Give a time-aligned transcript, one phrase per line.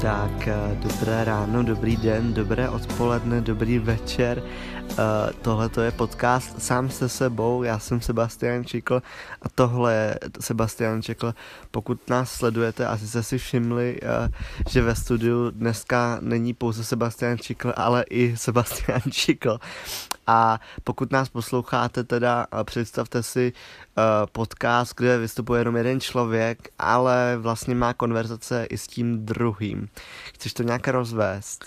[0.00, 4.42] Tak eh, dobré ráno, dobrý den, dobré odpoledne, dobrý večer.
[4.90, 4.96] Uh,
[5.42, 9.02] tohle to je podcast sám se sebou, já jsem Sebastian Čikl
[9.42, 11.34] a tohle je Sebastian Čikl.
[11.70, 14.08] Pokud nás sledujete, asi jste si všimli, uh,
[14.68, 19.58] že ve studiu dneska není pouze Sebastian Čikl, ale i Sebastian Čikl.
[20.26, 27.36] A pokud nás posloucháte, teda představte si uh, podcast, kde vystupuje jenom jeden člověk, ale
[27.36, 29.88] vlastně má konverzace i s tím druhým.
[30.34, 31.64] Chceš to nějak rozvést?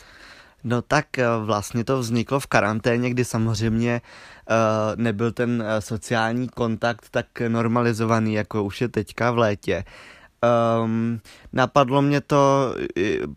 [0.63, 4.55] No tak eh, vlastně to vzniklo v karanténě, kdy samozřejmě uh,
[4.95, 9.83] nebyl ten sociální kontakt tak normalizovaný, jako už je teďka v létě.
[10.43, 11.19] Um,
[11.53, 12.75] napadlo mě to,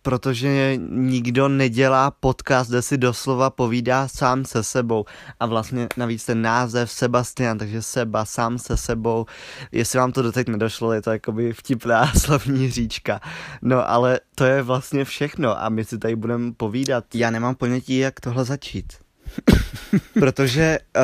[0.02, 5.04] protože nikdo nedělá podcast, kde si doslova povídá sám se sebou
[5.40, 9.26] a vlastně navíc ten název Sebastian, takže Seba sám se sebou,
[9.72, 13.20] jestli vám to doteď nedošlo, je to jakoby vtipná slovní říčka.
[13.62, 17.14] No ale to je vlastně všechno a my si tady budeme povídat.
[17.14, 19.05] Já nemám ponětí, jak tohle začít.
[20.14, 21.02] Protože uh,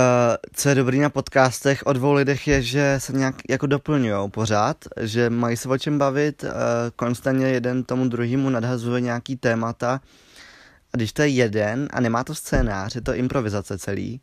[0.53, 4.77] co je dobrý na podcastech o dvou lidech je, že se nějak jako doplňují pořád,
[5.01, 6.51] že mají se o čem bavit, uh,
[6.97, 10.01] konstantně jeden tomu druhému nadhazuje nějaký témata
[10.93, 14.21] a když to je jeden a nemá to scénář, je to improvizace celý,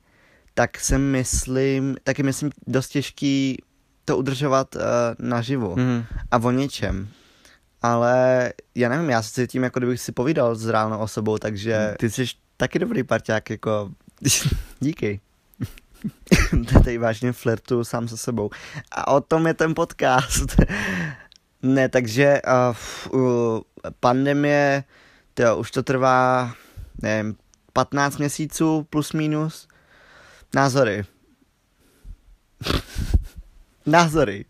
[0.53, 3.57] tak si myslím, tak je myslím dost těžký
[4.05, 4.81] to udržovat uh,
[5.19, 6.03] naživu mm.
[6.31, 7.07] a o něčem.
[7.81, 12.09] Ale já nevím, já se cítím, jako kdybych si povídal s reálnou osobou, takže ty
[12.09, 12.25] jsi
[12.59, 13.91] taky dobrý parťák, jako
[14.79, 15.19] díky.
[16.73, 18.49] Tady vážně flirtu sám se sebou.
[18.91, 20.55] A o tom je ten podcast.
[21.61, 22.41] ne, takže
[23.11, 23.59] uh, uh,
[23.99, 24.83] pandemie,
[25.33, 26.53] to už to trvá,
[27.01, 27.35] nevím,
[27.73, 29.67] 15 měsíců plus minus.
[30.55, 31.03] Názory.
[33.85, 34.45] Názory.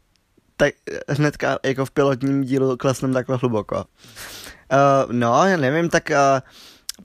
[0.58, 0.74] Tak
[1.10, 3.76] hnedka jako v pilotním dílu klesnem takhle hluboko.
[3.76, 6.16] Uh, no, já nevím, tak uh,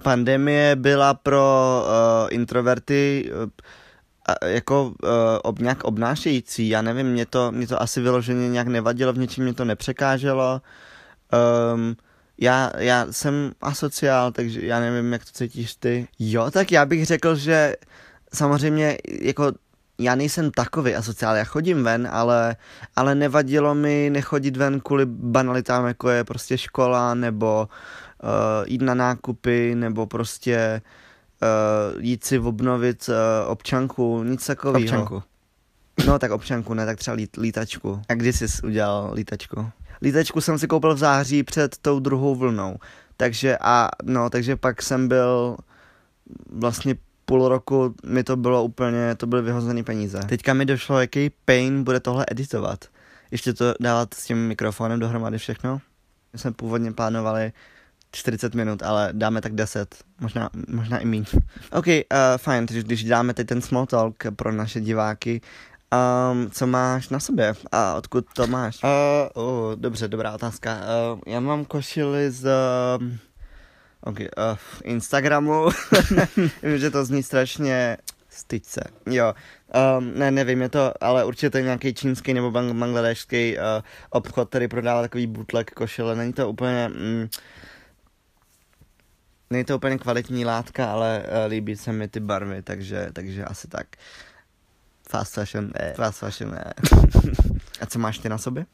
[0.03, 3.49] pandemie byla pro uh, introverty uh,
[4.47, 5.11] jako uh,
[5.43, 9.45] ob, nějak obnášející, já nevím, mě to, mě to asi vyloženě nějak nevadilo, v něčem
[9.45, 10.63] mě to nepřekáželo.
[11.75, 11.97] Um,
[12.39, 16.09] já, já jsem asociál, takže já nevím, jak to cítíš ty.
[16.19, 17.77] Jo, tak já bych řekl, že
[18.35, 19.53] samozřejmě jako
[19.99, 22.57] já nejsem takový asociál, já chodím ven, ale,
[22.97, 27.77] ale nevadilo mi nechodit ven kvůli banalitám, jako je prostě škola, nebo uh,
[28.67, 30.83] jít na nákupy nebo prostě
[31.43, 34.85] uh, jít si obnovit uh, občanku, nic takového.
[34.85, 35.23] Občanku.
[36.07, 38.03] No tak občanku, ne, tak třeba lít, lítačku.
[38.09, 39.71] A kdy jsi udělal lítačku?
[40.03, 42.77] Lítačku jsem si koupil v září před tou druhou vlnou.
[43.17, 45.57] Takže a no, takže pak jsem byl
[46.51, 46.95] vlastně
[47.25, 50.21] půl roku mi to bylo úplně, to byly vyhozené peníze.
[50.29, 52.85] Teďka mi došlo, jaký pain bude tohle editovat.
[53.31, 55.81] Ještě to dávat s tím mikrofonem dohromady všechno.
[56.33, 57.53] My jsme původně plánovali
[58.15, 61.25] 40 minut, ale dáme tak 10, možná, možná i méně.
[61.73, 61.95] OK, uh,
[62.37, 65.41] fajn, takže když dáme teď ten small talk pro naše diváky,
[66.33, 68.81] um, co máš na sobě a odkud to máš?
[68.83, 70.77] Uh, uh, dobře, dobrá otázka.
[71.13, 72.45] Uh, já mám košily z...
[73.01, 73.09] Uh,
[74.01, 74.27] OK, uh,
[74.85, 75.69] Instagramu.
[76.63, 77.97] Vím, že to zní strašně
[78.29, 78.81] styď se.
[79.11, 79.35] Jo,
[79.99, 83.63] um, ne, nevím, je to, ale určitě nějaký čínský nebo bang- bangladešský uh,
[84.11, 86.17] obchod, který prodává takový bootleg košile.
[86.17, 86.89] Není to úplně...
[86.89, 87.29] Mm,
[89.55, 93.69] Není to úplně kvalitní látka, ale uh, líbí se mi ty barvy, takže, takže asi
[93.69, 93.87] tak.
[95.09, 95.93] Fast fashion, ne.
[95.97, 96.75] Fast fashion, ne.
[97.81, 98.67] A co máš ty na sobě?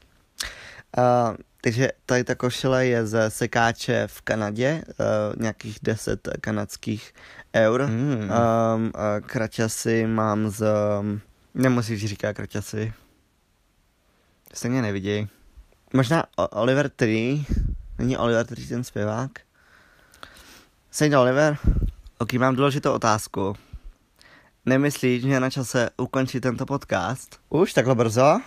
[0.98, 7.12] Uh, takže tady ta košile je ze sekáče v Kanadě, uh, nějakých 10 kanadských
[7.56, 7.86] eur.
[7.86, 7.96] Mm.
[7.96, 8.90] Um, uh,
[9.26, 10.66] kraťasy mám z...
[11.00, 11.20] Um,
[11.54, 12.92] nemusíš říkat kraťasy.
[14.54, 15.26] Stejně neviděj.
[15.92, 17.44] Možná Oliver Tree.
[17.98, 19.30] Není Oliver Tree ten zpěvák?
[20.92, 21.14] St.
[21.14, 21.58] Oliver,
[22.18, 23.56] ok, mám důležitou otázku.
[24.66, 27.38] Nemyslíš, že je na čase ukončit tento podcast?
[27.48, 28.40] Už takhle brzo?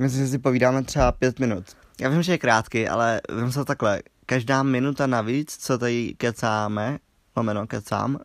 [0.00, 1.64] Myslím, že si povídáme třeba pět minut.
[2.00, 4.02] Já vím, že je krátký, ale vím se takhle.
[4.26, 6.98] Každá minuta navíc, co tady kecáme,
[7.36, 8.20] lomeno kecám, uh,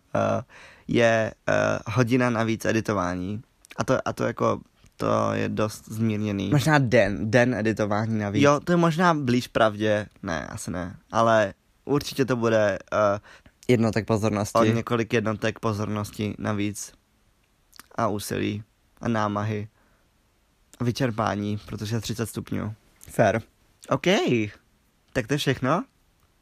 [0.87, 3.41] je uh, hodina navíc editování.
[3.77, 4.61] A to, a to jako
[4.99, 6.49] to je dost zmírněný.
[6.49, 8.43] Možná den, den editování navíc.
[8.43, 11.53] Jo, to je možná blíž pravdě, ne, asi ne, ale
[11.85, 13.19] určitě to bude uh,
[13.67, 14.57] jednotek pozornosti.
[14.57, 16.93] O několik jednotek pozornosti navíc
[17.95, 18.63] a úsilí
[19.01, 19.67] a námahy
[20.79, 22.73] a vyčerpání, protože je 30 stupňů.
[23.09, 23.41] Fair.
[23.89, 24.07] OK,
[25.13, 25.83] tak to je všechno.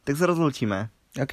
[0.03, 0.89] Tak se rozloučíme.
[1.23, 1.31] OK.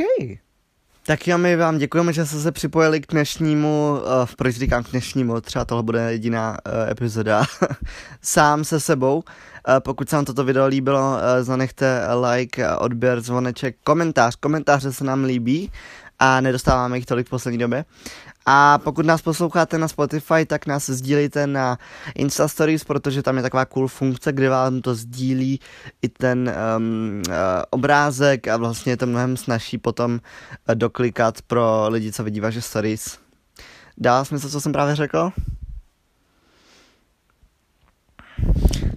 [1.06, 4.90] Tak jo, my vám děkujeme, že jste se připojili k dnešnímu, uh, proč říkám k
[4.90, 7.44] dnešnímu, třeba tohle bude jediná uh, epizoda,
[8.22, 9.16] sám se sebou.
[9.16, 9.22] Uh,
[9.78, 14.36] pokud se vám toto video líbilo, uh, zanechte like, odběr, zvoneček, komentář.
[14.36, 15.72] Komentáře se nám líbí
[16.18, 17.84] a nedostáváme jich tolik v poslední době.
[18.46, 21.78] A pokud nás posloucháte na Spotify, tak nás sdílejte na
[22.14, 25.60] Insta Stories, protože tam je taková cool funkce, kde vám to sdílí
[26.02, 27.34] i ten um, uh,
[27.70, 32.60] obrázek a vlastně je to mnohem snažší potom uh, doklikat pro lidi, co vidí vaše
[32.60, 33.18] stories.
[33.98, 35.32] Dá smysl, co jsem právě řekl?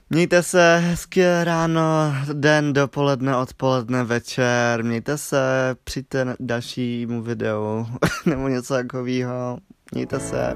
[0.09, 4.83] Mějte se hezké ráno, den, dopoledne, odpoledne, večer.
[4.83, 7.87] Mějte se, přijďte na dalšímu videu
[8.25, 9.57] nebo něco takového.
[9.93, 10.53] Mějte se.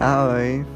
[0.00, 0.66] Ahoj.